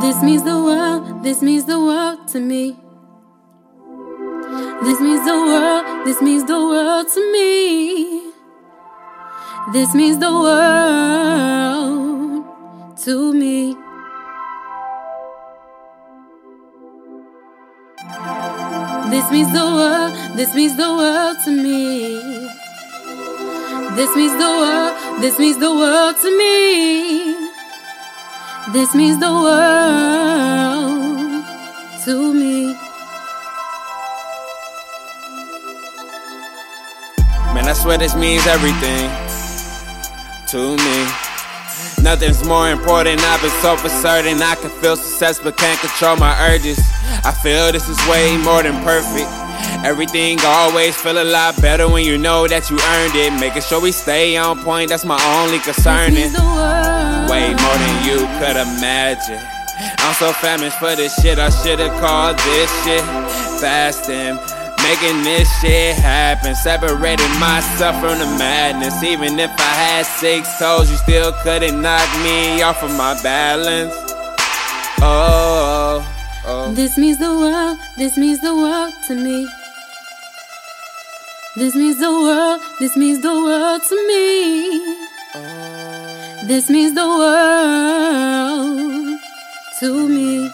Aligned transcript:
This 0.00 0.22
means 0.22 0.42
the 0.42 0.62
world, 0.62 1.22
this 1.22 1.40
means 1.42 1.64
the 1.64 1.78
world 1.78 2.26
to 2.28 2.40
me. 2.40 2.76
This 4.82 5.00
means 5.00 5.24
the 5.24 5.34
world, 5.34 6.06
this 6.06 6.20
means 6.20 6.44
the 6.44 6.58
world 6.58 7.08
to 7.08 7.32
me. 7.32 8.32
This 9.72 9.94
means 9.94 10.18
the 10.18 10.30
world 10.30 11.64
to 12.98 13.32
me. 13.32 13.76
This 19.10 19.30
means 19.30 19.52
the 19.52 19.64
world, 19.64 20.12
this 20.36 20.54
means 20.54 20.76
the 20.76 20.92
world 20.92 21.36
to 21.44 21.50
me. 21.50 22.18
This 23.94 24.16
means 24.16 24.32
the 24.32 24.48
world, 24.60 25.22
this 25.22 25.38
means 25.38 25.58
the 25.58 25.70
world 25.72 26.16
to 26.20 26.36
me. 26.36 27.23
This 28.72 28.94
means 28.94 29.18
the 29.18 29.30
world 29.30 30.64
to 32.04 32.32
me. 32.32 32.72
Man, 37.52 37.68
I 37.68 37.74
swear 37.74 37.98
this 37.98 38.14
means 38.16 38.46
everything 38.46 39.10
to 40.48 40.76
me. 40.76 41.06
Nothing's 42.02 42.42
more 42.44 42.70
important. 42.70 43.20
I've 43.20 43.42
been 43.42 43.50
so 43.60 43.76
for 43.76 43.90
certain. 43.90 44.40
I 44.40 44.54
can 44.54 44.70
feel 44.70 44.96
success 44.96 45.40
but 45.40 45.58
can't 45.58 45.78
control 45.80 46.16
my 46.16 46.34
urges. 46.50 46.78
I 47.22 47.32
feel 47.32 47.70
this 47.70 47.88
is 47.88 47.98
way 48.08 48.38
more 48.38 48.62
than 48.62 48.82
perfect. 48.82 49.28
Everything 49.84 50.38
always 50.42 50.96
feel 50.96 51.22
a 51.22 51.24
lot 51.24 51.60
better 51.60 51.86
when 51.86 52.04
you 52.06 52.16
know 52.16 52.48
that 52.48 52.70
you 52.70 52.78
earned 52.80 53.14
it. 53.14 53.38
Making 53.38 53.62
sure 53.62 53.80
we 53.80 53.92
stay 53.92 54.38
on 54.38 54.58
point, 54.64 54.88
that's 54.88 55.04
my 55.04 55.20
only 55.42 55.58
concern. 55.58 56.14
Way 57.30 57.54
more 57.54 57.78
than 57.82 57.96
you 58.06 58.18
could 58.38 58.56
imagine. 58.56 59.40
I'm 59.98 60.14
so 60.14 60.32
famished 60.32 60.78
for 60.78 60.94
this 60.94 61.14
shit, 61.20 61.38
I 61.38 61.50
should've 61.50 61.90
called 62.00 62.38
this 62.38 62.70
shit 62.84 63.02
fasting. 63.60 64.38
Making 64.82 65.24
this 65.24 65.48
shit 65.60 65.96
happen, 65.96 66.54
separating 66.54 67.40
myself 67.40 67.96
from 68.00 68.18
the 68.18 68.26
madness. 68.38 69.02
Even 69.02 69.38
if 69.38 69.50
I 69.58 69.72
had 69.82 70.06
six 70.06 70.58
toes, 70.58 70.90
you 70.90 70.96
still 70.98 71.32
couldn't 71.42 71.80
knock 71.80 72.06
me 72.22 72.60
off 72.62 72.82
of 72.82 72.90
my 72.90 73.20
balance. 73.22 73.94
Oh, 75.00 76.04
Oh, 76.46 76.66
oh. 76.68 76.72
This 76.74 76.98
means 76.98 77.18
the 77.18 77.32
world, 77.32 77.78
this 77.96 78.16
means 78.18 78.40
the 78.40 78.54
world 78.54 78.92
to 79.08 79.14
me. 79.14 79.48
This 81.56 81.74
means 81.74 81.98
the 81.98 82.10
world, 82.10 82.60
this 82.80 82.96
means 82.96 83.20
the 83.20 83.32
world 83.32 83.82
to 83.88 83.96
me. 84.08 85.03
This 86.46 86.68
means 86.68 86.94
the 86.94 87.06
world 87.06 89.18
to 89.80 90.08
me. 90.08 90.50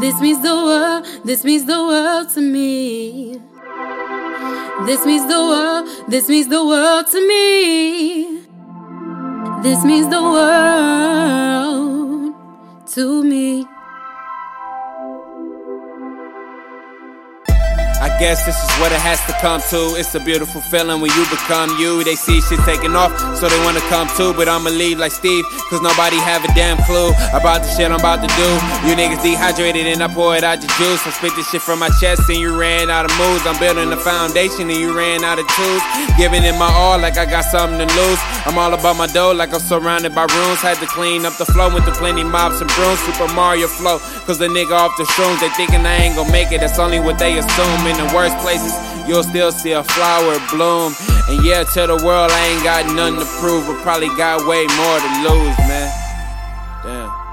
This 0.00 0.20
means 0.20 0.42
the 0.42 0.54
world, 0.54 1.06
this 1.24 1.44
means 1.44 1.66
the 1.66 1.78
world 1.78 2.30
to 2.30 2.40
me. 2.40 3.40
This 4.86 5.06
means 5.06 5.24
the 5.28 5.38
world, 5.38 5.88
this 6.08 6.28
means 6.28 6.48
the 6.48 6.64
world 6.64 7.06
to 7.12 7.28
me. 7.28 8.40
This 9.62 9.84
means 9.84 10.08
the 10.08 10.20
world 10.20 12.34
to 12.88 13.22
me. 13.22 13.64
Guess 18.24 18.46
this 18.46 18.56
is 18.56 18.72
what 18.80 18.88
it 18.88 19.02
has 19.04 19.20
to 19.28 19.36
come 19.44 19.60
to. 19.68 20.00
It's 20.00 20.14
a 20.16 20.20
beautiful 20.20 20.64
feeling 20.72 21.04
when 21.04 21.12
you 21.12 21.28
become 21.28 21.68
you. 21.76 22.00
They 22.08 22.16
see 22.16 22.40
shit 22.40 22.56
taking 22.64 22.96
off, 22.96 23.12
so 23.36 23.52
they 23.52 23.60
wanna 23.68 23.84
come 23.92 24.08
too. 24.16 24.32
But 24.32 24.48
I'ma 24.48 24.72
leave 24.72 24.96
like 24.96 25.12
Steve, 25.12 25.44
cause 25.68 25.84
nobody 25.84 26.16
have 26.24 26.40
a 26.40 26.48
damn 26.56 26.80
clue 26.88 27.12
about 27.36 27.60
the 27.60 27.68
shit 27.76 27.84
I'm 27.92 28.00
about 28.00 28.24
to 28.24 28.30
do. 28.32 28.48
You 28.88 28.96
niggas 28.96 29.20
dehydrated 29.20 29.84
and 29.92 30.00
I 30.00 30.08
pour 30.08 30.32
it 30.40 30.42
out 30.42 30.64
your 30.64 30.72
juice. 30.80 31.04
I 31.04 31.12
spit 31.12 31.36
this 31.36 31.50
shit 31.52 31.60
from 31.60 31.78
my 31.84 31.92
chest 32.00 32.24
and 32.32 32.40
you 32.40 32.56
ran 32.56 32.88
out 32.88 33.04
of 33.04 33.12
moves. 33.20 33.44
I'm 33.44 33.60
building 33.60 33.92
a 33.92 34.00
foundation 34.00 34.72
and 34.72 34.80
you 34.80 34.96
ran 34.96 35.20
out 35.20 35.36
of 35.36 35.44
tools. 35.52 35.82
Giving 36.16 36.48
it 36.48 36.56
my 36.56 36.72
all 36.72 36.96
like 36.96 37.20
I 37.20 37.28
got 37.28 37.44
something 37.44 37.76
to 37.76 37.88
lose. 37.92 38.20
I'm 38.48 38.56
all 38.56 38.72
about 38.72 38.96
my 38.96 39.06
dough 39.06 39.36
like 39.36 39.52
I'm 39.52 39.60
surrounded 39.60 40.14
by 40.16 40.24
rooms. 40.32 40.64
Had 40.64 40.80
to 40.80 40.88
clean 40.88 41.28
up 41.28 41.36
the 41.36 41.44
flow 41.44 41.68
with 41.68 41.84
the 41.84 41.92
plenty 41.92 42.24
mops 42.24 42.64
and 42.64 42.72
brooms. 42.72 43.00
Super 43.04 43.28
Mario 43.36 43.68
flow, 43.68 44.00
cause 44.24 44.38
the 44.40 44.48
nigga 44.48 44.72
off 44.72 44.96
the 44.96 45.04
shrooms. 45.12 45.44
They 45.44 45.52
thinking 45.60 45.84
I 45.84 46.08
ain't 46.08 46.16
gon' 46.16 46.32
make 46.32 46.52
it, 46.56 46.64
that's 46.64 46.78
only 46.80 47.00
what 47.00 47.18
they 47.18 47.36
assume. 47.36 47.84
The 47.84 48.13
worst 48.14 48.38
places, 48.38 48.72
you'll 49.08 49.24
still 49.24 49.50
see 49.50 49.72
a 49.72 49.82
flower 49.82 50.38
bloom. 50.50 50.94
And 51.28 51.44
yeah, 51.44 51.64
tell 51.64 51.88
the 51.88 52.02
world 52.04 52.30
I 52.30 52.46
ain't 52.46 52.62
got 52.62 52.86
nothing 52.94 53.18
to 53.18 53.26
prove, 53.40 53.66
but 53.66 53.82
probably 53.82 54.08
got 54.16 54.46
way 54.46 54.64
more 54.78 54.98
to 55.02 55.10
lose, 55.26 55.58
man. 55.66 55.90
Damn. 56.84 57.23